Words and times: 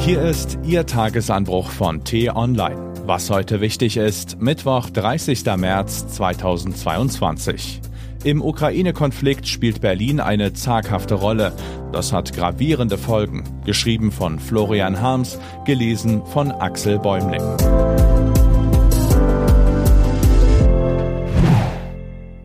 Hier 0.00 0.22
ist 0.22 0.58
Ihr 0.64 0.86
Tagesanbruch 0.86 1.70
von 1.70 2.04
T-Online. 2.04 2.94
Was 3.04 3.28
heute 3.28 3.60
wichtig 3.60 3.98
ist, 3.98 4.40
Mittwoch, 4.40 4.88
30. 4.88 5.44
März 5.56 6.08
2022. 6.16 7.82
Im 8.24 8.42
Ukraine-Konflikt 8.42 9.46
spielt 9.46 9.82
Berlin 9.82 10.18
eine 10.18 10.54
zaghafte 10.54 11.14
Rolle. 11.14 11.52
Das 11.92 12.14
hat 12.14 12.32
gravierende 12.32 12.96
Folgen. 12.96 13.44
Geschrieben 13.66 14.10
von 14.10 14.38
Florian 14.38 15.00
Harms, 15.02 15.38
gelesen 15.66 16.24
von 16.24 16.50
Axel 16.50 16.98
Bäumling. 16.98 17.42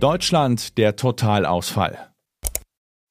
Deutschland 0.02 0.78
der 0.78 0.98
Totalausfall. 0.98 2.15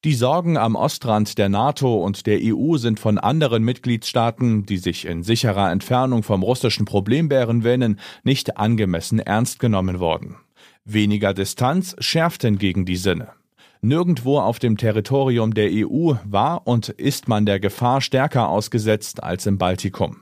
Die 0.04 0.12
Sorgen 0.12 0.58
am 0.58 0.76
Ostrand 0.76 1.38
der 1.38 1.48
NATO 1.48 1.96
und 1.96 2.26
der 2.26 2.38
EU 2.42 2.76
sind 2.76 3.00
von 3.00 3.16
anderen 3.16 3.64
Mitgliedstaaten, 3.64 4.66
die 4.66 4.76
sich 4.76 5.06
in 5.06 5.22
sicherer 5.22 5.72
Entfernung 5.72 6.22
vom 6.22 6.42
russischen 6.42 6.84
Problembären 6.84 7.64
wähnen, 7.64 7.98
nicht 8.22 8.58
angemessen 8.58 9.18
ernst 9.18 9.60
genommen 9.60 10.00
worden. 10.00 10.36
Weniger 10.84 11.32
Distanz 11.32 11.96
schärft 12.00 12.42
hingegen 12.42 12.84
die 12.84 12.96
Sinne. 12.96 13.28
Nirgendwo 13.80 14.40
auf 14.40 14.58
dem 14.58 14.76
Territorium 14.76 15.54
der 15.54 15.70
EU 15.72 16.16
war 16.26 16.66
und 16.66 16.90
ist 16.90 17.26
man 17.26 17.46
der 17.46 17.58
Gefahr 17.58 18.02
stärker 18.02 18.50
ausgesetzt 18.50 19.22
als 19.22 19.46
im 19.46 19.56
Baltikum. 19.56 20.18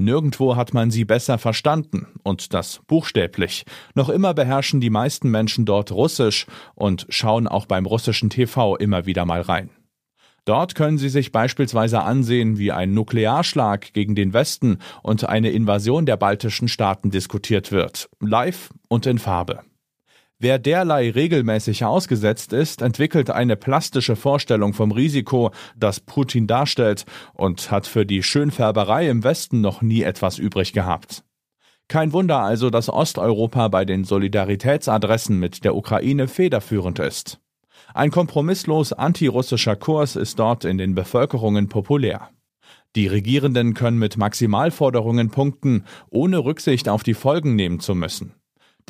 Nirgendwo 0.00 0.56
hat 0.56 0.72
man 0.72 0.90
sie 0.90 1.04
besser 1.04 1.36
verstanden, 1.36 2.06
und 2.22 2.54
das 2.54 2.80
buchstäblich. 2.86 3.64
Noch 3.94 4.08
immer 4.08 4.32
beherrschen 4.32 4.80
die 4.80 4.88
meisten 4.88 5.30
Menschen 5.30 5.66
dort 5.66 5.92
Russisch 5.92 6.46
und 6.74 7.06
schauen 7.10 7.46
auch 7.46 7.66
beim 7.66 7.84
russischen 7.84 8.30
TV 8.30 8.76
immer 8.76 9.04
wieder 9.04 9.26
mal 9.26 9.42
rein. 9.42 9.68
Dort 10.46 10.74
können 10.74 10.96
sie 10.96 11.10
sich 11.10 11.32
beispielsweise 11.32 12.00
ansehen, 12.00 12.58
wie 12.58 12.72
ein 12.72 12.94
Nuklearschlag 12.94 13.92
gegen 13.92 14.14
den 14.14 14.32
Westen 14.32 14.78
und 15.02 15.28
eine 15.28 15.50
Invasion 15.50 16.06
der 16.06 16.16
baltischen 16.16 16.68
Staaten 16.68 17.10
diskutiert 17.10 17.70
wird, 17.70 18.08
live 18.20 18.70
und 18.88 19.04
in 19.04 19.18
Farbe. 19.18 19.60
Wer 20.42 20.58
derlei 20.58 21.10
regelmäßig 21.10 21.84
ausgesetzt 21.84 22.54
ist, 22.54 22.80
entwickelt 22.80 23.28
eine 23.28 23.56
plastische 23.56 24.16
Vorstellung 24.16 24.72
vom 24.72 24.90
Risiko, 24.90 25.50
das 25.76 26.00
Putin 26.00 26.46
darstellt, 26.46 27.04
und 27.34 27.70
hat 27.70 27.86
für 27.86 28.06
die 28.06 28.22
Schönfärberei 28.22 29.10
im 29.10 29.22
Westen 29.22 29.60
noch 29.60 29.82
nie 29.82 30.00
etwas 30.00 30.38
übrig 30.38 30.72
gehabt. 30.72 31.24
Kein 31.88 32.14
Wunder 32.14 32.38
also, 32.38 32.70
dass 32.70 32.88
Osteuropa 32.88 33.68
bei 33.68 33.84
den 33.84 34.04
Solidaritätsadressen 34.04 35.38
mit 35.38 35.62
der 35.62 35.76
Ukraine 35.76 36.26
federführend 36.26 37.00
ist. 37.00 37.38
Ein 37.92 38.10
kompromisslos 38.10 38.94
antirussischer 38.94 39.76
Kurs 39.76 40.16
ist 40.16 40.38
dort 40.38 40.64
in 40.64 40.78
den 40.78 40.94
Bevölkerungen 40.94 41.68
populär. 41.68 42.30
Die 42.96 43.08
Regierenden 43.08 43.74
können 43.74 43.98
mit 43.98 44.16
Maximalforderungen 44.16 45.28
punkten, 45.30 45.84
ohne 46.08 46.38
Rücksicht 46.38 46.88
auf 46.88 47.02
die 47.02 47.14
Folgen 47.14 47.56
nehmen 47.56 47.80
zu 47.80 47.94
müssen. 47.94 48.39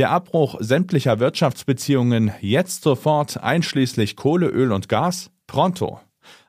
Der 0.01 0.13
Abbruch 0.13 0.57
sämtlicher 0.61 1.21
Wirtschaftsbeziehungen 1.21 2.33
jetzt 2.41 2.85
sofort 2.85 3.37
einschließlich 3.43 4.17
Kohle, 4.17 4.47
Öl 4.47 4.73
und 4.73 4.89
Gas? 4.89 5.31
Pronto. 5.47 6.01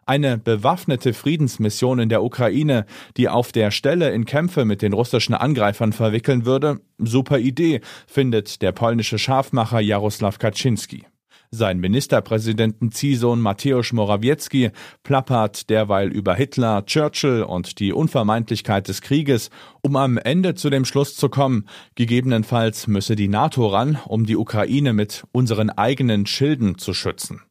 Eine 0.06 0.38
bewaffnete 0.38 1.12
Friedensmission 1.12 2.00
in 2.00 2.08
der 2.08 2.24
Ukraine, 2.24 2.86
die 3.18 3.28
auf 3.28 3.52
der 3.52 3.72
Stelle 3.72 4.12
in 4.12 4.24
Kämpfe 4.24 4.64
mit 4.64 4.82
den 4.82 4.94
russischen 4.94 5.34
Angreifern 5.34 5.92
verwickeln 5.92 6.46
würde? 6.46 6.80
Super 6.98 7.40
Idee, 7.40 7.82
findet 8.08 8.62
der 8.62 8.72
polnische 8.72 9.20
Scharfmacher 9.20 9.82
Jaroslaw 9.82 10.38
Kaczynski. 10.38 11.04
Sein 11.54 11.80
Ministerpräsidenten-Ziehsohn 11.80 13.42
Mateusz 13.42 13.92
Morawiecki 13.92 14.72
plappert 15.04 15.70
derweil 15.70 16.08
über 16.08 16.34
Hitler, 16.34 16.86
Churchill 16.86 17.44
und 17.44 17.80
die 17.80 17.92
Unvermeidlichkeit 17.92 18.88
des 18.88 19.02
Krieges, 19.02 19.50
um 19.82 19.98
am 19.98 20.18
Ende 20.18 20.56
zu 20.56 20.70
dem 20.70 20.86
Schluss 20.86 21.18
zu 21.18 21.28
kommen, 21.28 21.68
gegebenenfalls 21.96 22.88
müsse 22.88 23.18
die 23.18 23.28
NATO 23.28 23.68
ran, 23.68 24.00
um 24.06 24.26
die 24.26 24.38
Ukraine 24.38 24.94
mit 24.94 25.26
unseren 25.34 25.70
eigenen 25.70 26.26
Schilden 26.26 26.78
zu 26.78 26.94
schützen. 26.94 27.42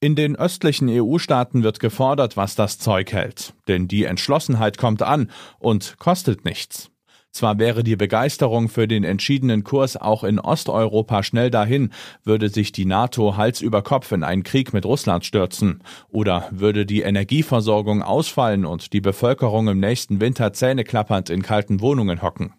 In 0.00 0.16
den 0.16 0.34
östlichen 0.34 0.88
EU-Staaten 0.90 1.62
wird 1.62 1.78
gefordert, 1.78 2.36
was 2.36 2.56
das 2.56 2.80
Zeug 2.80 3.12
hält, 3.12 3.54
denn 3.68 3.86
die 3.86 4.04
Entschlossenheit 4.04 4.76
kommt 4.76 5.02
an 5.02 5.30
und 5.60 5.98
kostet 5.98 6.44
nichts. 6.44 6.90
Zwar 7.36 7.58
wäre 7.58 7.84
die 7.84 7.96
Begeisterung 7.96 8.70
für 8.70 8.88
den 8.88 9.04
entschiedenen 9.04 9.62
Kurs 9.62 9.98
auch 9.98 10.24
in 10.24 10.38
Osteuropa 10.38 11.22
schnell 11.22 11.50
dahin, 11.50 11.90
würde 12.24 12.48
sich 12.48 12.72
die 12.72 12.86
NATO 12.86 13.36
Hals 13.36 13.60
über 13.60 13.82
Kopf 13.82 14.10
in 14.12 14.24
einen 14.24 14.42
Krieg 14.42 14.72
mit 14.72 14.86
Russland 14.86 15.22
stürzen, 15.26 15.82
oder 16.08 16.48
würde 16.50 16.86
die 16.86 17.02
Energieversorgung 17.02 18.02
ausfallen 18.02 18.64
und 18.64 18.94
die 18.94 19.02
Bevölkerung 19.02 19.68
im 19.68 19.80
nächsten 19.80 20.18
Winter 20.18 20.54
zähneklappernd 20.54 21.28
in 21.28 21.42
kalten 21.42 21.82
Wohnungen 21.82 22.22
hocken. 22.22 22.54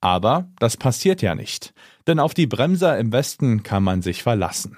Aber 0.00 0.48
das 0.58 0.76
passiert 0.76 1.22
ja 1.22 1.36
nicht, 1.36 1.72
denn 2.08 2.18
auf 2.18 2.34
die 2.34 2.48
Bremser 2.48 2.98
im 2.98 3.12
Westen 3.12 3.62
kann 3.62 3.84
man 3.84 4.02
sich 4.02 4.24
verlassen. 4.24 4.76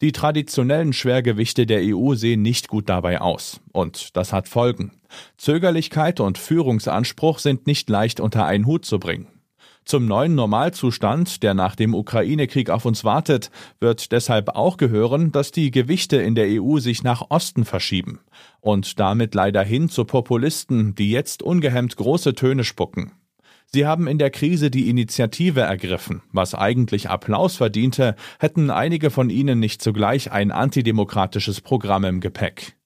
Die 0.00 0.12
traditionellen 0.12 0.94
Schwergewichte 0.94 1.66
der 1.66 1.80
EU 1.82 2.14
sehen 2.14 2.40
nicht 2.40 2.68
gut 2.68 2.88
dabei 2.88 3.20
aus. 3.20 3.60
Und 3.72 4.16
das 4.16 4.32
hat 4.32 4.48
Folgen. 4.48 4.92
Zögerlichkeit 5.36 6.20
und 6.20 6.38
Führungsanspruch 6.38 7.38
sind 7.38 7.66
nicht 7.66 7.90
leicht 7.90 8.18
unter 8.18 8.46
einen 8.46 8.64
Hut 8.64 8.86
zu 8.86 8.98
bringen. 8.98 9.28
Zum 9.84 10.06
neuen 10.06 10.34
Normalzustand, 10.34 11.42
der 11.42 11.52
nach 11.52 11.74
dem 11.74 11.94
Ukraine-Krieg 11.94 12.70
auf 12.70 12.84
uns 12.84 13.04
wartet, 13.04 13.50
wird 13.80 14.12
deshalb 14.12 14.50
auch 14.50 14.76
gehören, 14.76 15.32
dass 15.32 15.50
die 15.50 15.70
Gewichte 15.70 16.16
in 16.16 16.34
der 16.34 16.62
EU 16.62 16.78
sich 16.78 17.02
nach 17.02 17.24
Osten 17.28 17.64
verschieben 17.64 18.20
und 18.60 19.00
damit 19.00 19.34
leider 19.34 19.62
hin 19.62 19.88
zu 19.88 20.04
Populisten, 20.04 20.94
die 20.94 21.10
jetzt 21.10 21.42
ungehemmt 21.42 21.96
große 21.96 22.34
Töne 22.34 22.64
spucken. 22.64 23.12
Sie 23.72 23.86
haben 23.86 24.08
in 24.08 24.18
der 24.18 24.30
Krise 24.30 24.68
die 24.68 24.88
Initiative 24.88 25.60
ergriffen. 25.60 26.22
Was 26.32 26.56
eigentlich 26.56 27.08
Applaus 27.08 27.56
verdiente, 27.56 28.16
hätten 28.40 28.68
einige 28.68 29.10
von 29.10 29.30
ihnen 29.30 29.60
nicht 29.60 29.80
zugleich 29.80 30.32
ein 30.32 30.50
antidemokratisches 30.50 31.60
Programm 31.60 32.04
im 32.04 32.20
Gepäck. 32.20 32.76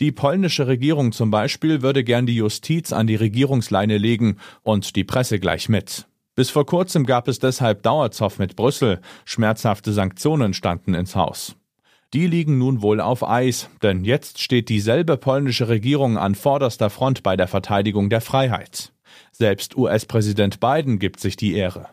Die 0.00 0.10
polnische 0.10 0.66
Regierung 0.66 1.12
zum 1.12 1.30
Beispiel 1.30 1.82
würde 1.82 2.02
gern 2.02 2.26
die 2.26 2.34
Justiz 2.34 2.92
an 2.92 3.06
die 3.06 3.14
Regierungsleine 3.14 3.96
legen 3.96 4.38
und 4.62 4.96
die 4.96 5.04
Presse 5.04 5.38
gleich 5.38 5.68
mit. 5.68 6.08
Bis 6.34 6.50
vor 6.50 6.66
kurzem 6.66 7.06
gab 7.06 7.28
es 7.28 7.38
deshalb 7.38 7.84
Dauerzoff 7.84 8.40
mit 8.40 8.56
Brüssel, 8.56 9.00
schmerzhafte 9.24 9.92
Sanktionen 9.92 10.52
standen 10.52 10.94
ins 10.94 11.14
Haus. 11.14 11.54
Die 12.12 12.26
liegen 12.26 12.58
nun 12.58 12.82
wohl 12.82 13.00
auf 13.00 13.28
Eis, 13.28 13.68
denn 13.84 14.04
jetzt 14.04 14.42
steht 14.42 14.68
dieselbe 14.68 15.16
polnische 15.16 15.68
Regierung 15.68 16.18
an 16.18 16.34
vorderster 16.34 16.90
Front 16.90 17.22
bei 17.22 17.36
der 17.36 17.46
Verteidigung 17.46 18.10
der 18.10 18.20
Freiheit. 18.20 18.93
Selbst 19.36 19.76
US-Präsident 19.76 20.60
Biden 20.60 21.00
gibt 21.00 21.18
sich 21.18 21.34
die 21.36 21.54
Ehre. 21.54 21.88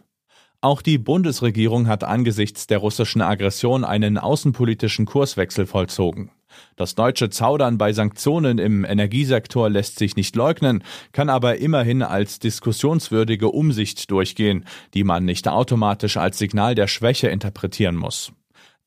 Auch 0.61 0.83
die 0.83 0.99
Bundesregierung 0.99 1.87
hat 1.87 2.03
angesichts 2.03 2.67
der 2.67 2.77
russischen 2.77 3.23
Aggression 3.23 3.83
einen 3.83 4.19
außenpolitischen 4.19 5.07
Kurswechsel 5.07 5.65
vollzogen. 5.65 6.29
Das 6.75 6.93
deutsche 6.93 7.31
Zaudern 7.31 7.79
bei 7.79 7.93
Sanktionen 7.93 8.59
im 8.59 8.85
Energiesektor 8.85 9.71
lässt 9.71 9.97
sich 9.97 10.15
nicht 10.15 10.35
leugnen, 10.35 10.83
kann 11.13 11.29
aber 11.29 11.57
immerhin 11.57 12.03
als 12.03 12.37
diskussionswürdige 12.37 13.49
Umsicht 13.49 14.11
durchgehen, 14.11 14.65
die 14.93 15.03
man 15.03 15.25
nicht 15.25 15.47
automatisch 15.47 16.17
als 16.17 16.37
Signal 16.37 16.75
der 16.75 16.87
Schwäche 16.87 17.29
interpretieren 17.29 17.95
muss. 17.95 18.31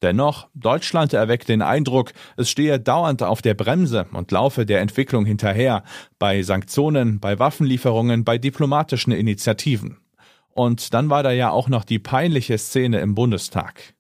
Dennoch, 0.03 0.49
Deutschland 0.55 1.13
erweckt 1.13 1.49
den 1.49 1.63
Eindruck, 1.63 2.13
es 2.37 2.51
stehe 2.51 2.79
dauernd 2.79 3.23
auf 3.23 3.43
der 3.43 3.55
Bremse 3.55 4.07
und 4.13 4.31
laufe 4.31 4.67
der 4.67 4.81
Entwicklung 4.81 5.25
hinterher, 5.25 5.83
bei 6.19 6.43
Sanktionen, 6.43 7.21
bei 7.21 7.39
Waffenlieferungen, 7.39 8.25
bei 8.25 8.39
diplomatischen 8.39 9.13
Initiativen. 9.13 9.99
Und 10.51 10.95
dann 10.95 11.11
war 11.11 11.23
da 11.23 11.33
ja 11.33 11.51
auch 11.51 11.69
noch 11.69 11.85
die 11.85 11.99
peinliche 11.99 12.59
Szene 12.59 13.01
im 13.01 13.15
Bundestag. 13.15 13.95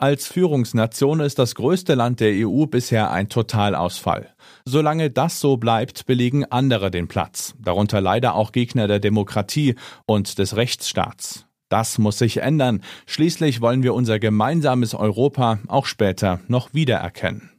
Als 0.00 0.26
Führungsnation 0.26 1.20
ist 1.20 1.38
das 1.38 1.54
größte 1.54 1.94
Land 1.94 2.20
der 2.20 2.32
EU 2.32 2.64
bisher 2.64 3.10
ein 3.10 3.28
Totalausfall. 3.28 4.34
Solange 4.64 5.10
das 5.10 5.40
so 5.40 5.58
bleibt, 5.58 6.06
belegen 6.06 6.46
andere 6.46 6.90
den 6.90 7.06
Platz, 7.06 7.54
darunter 7.58 8.00
leider 8.00 8.34
auch 8.34 8.52
Gegner 8.52 8.88
der 8.88 8.98
Demokratie 8.98 9.74
und 10.06 10.38
des 10.38 10.56
Rechtsstaats. 10.56 11.49
Das 11.70 11.98
muss 11.98 12.18
sich 12.18 12.38
ändern. 12.38 12.82
Schließlich 13.06 13.60
wollen 13.60 13.82
wir 13.82 13.94
unser 13.94 14.18
gemeinsames 14.18 14.92
Europa 14.94 15.60
auch 15.68 15.86
später 15.86 16.40
noch 16.48 16.74
wiedererkennen. 16.74 17.52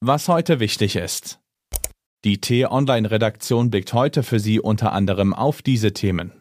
Was 0.00 0.28
heute 0.28 0.60
wichtig 0.60 0.96
ist. 0.96 1.40
Die 2.24 2.38
T-Online-Redaktion 2.38 3.70
blickt 3.70 3.94
heute 3.94 4.22
für 4.22 4.38
Sie 4.38 4.60
unter 4.60 4.92
anderem 4.92 5.32
auf 5.32 5.62
diese 5.62 5.94
Themen. 5.94 6.32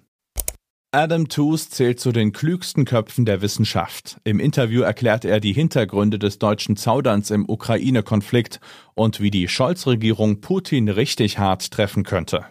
Adam 0.92 1.30
Tooze 1.30 1.70
zählt 1.70 2.00
zu 2.00 2.12
den 2.12 2.34
klügsten 2.34 2.84
Köpfen 2.84 3.24
der 3.24 3.42
Wissenschaft. 3.42 4.20
Im 4.24 4.40
Interview 4.40 4.82
erklärt 4.82 5.24
er 5.24 5.40
die 5.40 5.54
Hintergründe 5.54 6.20
des 6.20 6.40
deutschen 6.40 6.76
Zauderns 6.76 7.32
im 7.32 7.48
Ukraine-Konflikt 7.48 8.60
und 8.96 9.22
wie 9.22 9.32
die 9.32 9.48
Scholz-Regierung 9.48 10.42
Putin 10.42 10.90
richtig 10.90 11.38
hart 11.38 11.72
treffen 11.72 12.04
könnte. 12.04 12.46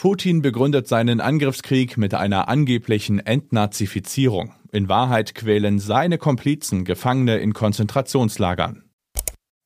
Putin 0.00 0.40
begründet 0.40 0.88
seinen 0.88 1.20
Angriffskrieg 1.20 1.98
mit 1.98 2.14
einer 2.14 2.48
angeblichen 2.48 3.18
Entnazifizierung. 3.18 4.54
In 4.72 4.88
Wahrheit 4.88 5.34
quälen 5.34 5.78
seine 5.78 6.16
Komplizen 6.16 6.86
Gefangene 6.86 7.36
in 7.36 7.52
Konzentrationslagern. 7.52 8.84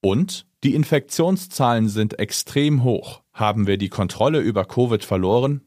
Und 0.03 0.47
die 0.65 0.75
Infektionszahlen 0.75 1.89
sind 1.89 2.19
extrem 2.19 2.83
hoch. 2.83 3.23
Haben 3.33 3.69
wir 3.69 3.79
die 3.79 3.91
Kontrolle 3.91 4.41
über 4.41 4.65
Covid 4.65 5.05
verloren? 5.05 5.61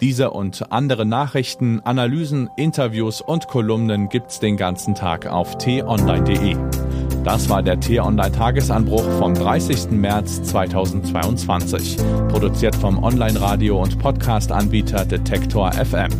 Diese 0.00 0.30
und 0.30 0.70
andere 0.70 1.04
Nachrichten, 1.04 1.80
Analysen, 1.80 2.48
Interviews 2.56 3.20
und 3.20 3.48
Kolumnen 3.48 4.10
gibt's 4.10 4.38
den 4.38 4.56
ganzen 4.56 4.94
Tag 4.94 5.26
auf 5.26 5.58
t-online.de. 5.58 6.83
Das 7.24 7.48
war 7.48 7.62
der 7.62 7.80
T-Online-Tagesanbruch 7.80 9.04
vom 9.18 9.32
30. 9.32 9.92
März 9.92 10.42
2022. 10.42 11.96
Produziert 12.28 12.76
vom 12.76 13.02
Online-Radio- 13.02 13.80
und 13.80 13.98
Podcast-Anbieter 13.98 15.06
Detektor 15.06 15.72
FM. 15.72 16.10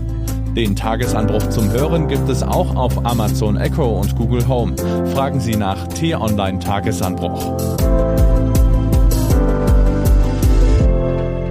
Den 0.55 0.75
Tagesanbruch 0.75 1.47
zum 1.51 1.71
Hören 1.71 2.09
gibt 2.09 2.31
es 2.31 2.43
auch 2.43 2.75
auf 2.75 3.05
Amazon 3.05 3.59
Echo 3.59 4.01
und 4.01 4.17
Google 4.17 4.49
Home. 4.49 4.77
Fragen 5.13 5.41
Sie 5.41 5.57
nach 5.57 5.89
T-Online-Tagesanbruch. 5.89 7.59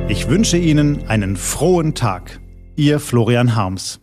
Ich 0.08 0.28
wünsche 0.30 0.58
Ihnen 0.58 1.08
einen 1.08 1.38
frohen 1.38 1.94
Tag. 1.94 2.40
Ihr 2.76 3.00
Florian 3.00 3.56
Harms. 3.56 4.03